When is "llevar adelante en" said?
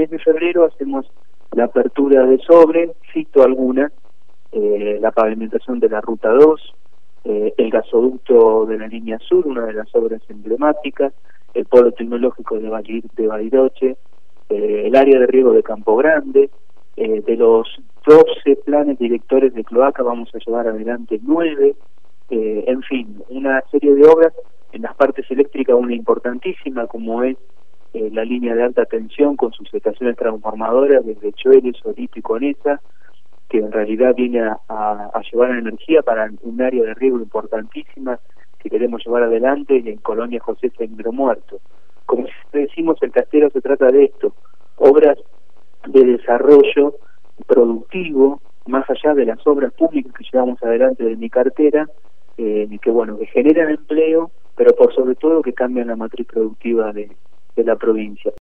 39.04-39.96